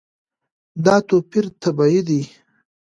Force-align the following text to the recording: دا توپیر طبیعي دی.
دا 0.85 0.95
توپیر 1.07 1.45
طبیعي 1.61 2.01
دی. 2.07 2.21